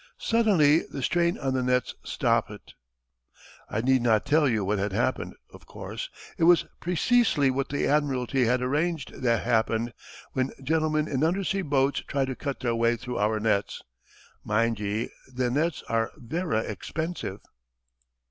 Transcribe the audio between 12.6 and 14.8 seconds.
their way through our nets. Mind